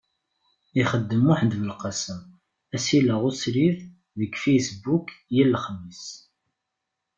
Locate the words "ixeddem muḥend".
0.81-1.53